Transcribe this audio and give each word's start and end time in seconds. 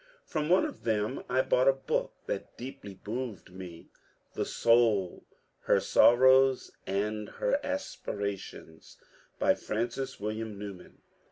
From 0.25 0.49
one 0.49 0.65
of 0.65 0.81
them 0.83 1.23
I 1.29 1.43
bought 1.43 1.67
a 1.67 1.73
book 1.73 2.11
that 2.25 2.57
deeply 2.57 2.99
moved 3.05 3.51
me: 3.53 3.89
^^The 4.35 4.47
Soul: 4.47 5.25
her 5.65 5.79
Sorrows 5.79 6.71
and 6.87 7.29
her 7.29 7.63
Aspirations. 7.63 8.97
By 9.37 9.53
Francis 9.53 10.19
William 10.19 10.57
Newman." 10.57 11.03